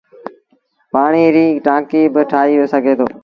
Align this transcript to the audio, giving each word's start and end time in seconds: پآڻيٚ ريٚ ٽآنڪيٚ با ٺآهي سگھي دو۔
پآڻيٚ 0.93 1.33
ريٚ 1.35 1.59
ٽآنڪيٚ 1.65 2.11
با 2.13 2.21
ٺآهي 2.31 2.55
سگھي 2.73 2.93
دو۔ 2.99 3.05